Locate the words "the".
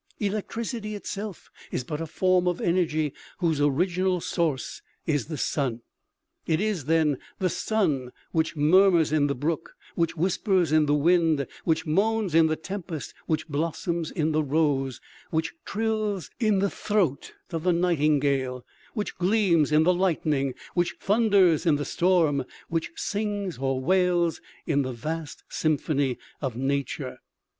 5.27-5.37, 7.37-7.51, 9.27-9.35, 10.87-10.95, 12.47-12.55, 14.31-14.41, 16.57-16.69, 17.61-17.71, 19.83-19.93, 21.75-21.85, 24.81-24.93